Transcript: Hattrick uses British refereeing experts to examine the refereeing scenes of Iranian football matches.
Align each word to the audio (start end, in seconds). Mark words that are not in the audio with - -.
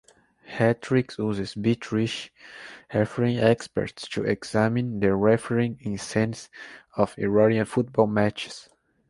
Hattrick 0.47 1.15
uses 1.19 1.53
British 1.53 2.31
refereeing 2.91 3.37
experts 3.37 4.07
to 4.07 4.23
examine 4.23 4.99
the 4.99 5.13
refereeing 5.15 5.95
scenes 5.99 6.49
of 6.97 7.13
Iranian 7.19 7.65
football 7.65 8.07
matches. 8.07 8.67